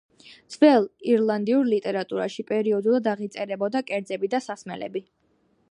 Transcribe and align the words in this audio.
ძველ 0.53 0.87
ირლანდიურ 1.15 1.69
ლიტერატურაში 1.73 2.45
პერიოდულად 2.53 3.11
აღიწერებოდა 3.13 3.87
კერძები 3.91 4.33
და 4.35 4.43
სასმელები. 4.47 5.07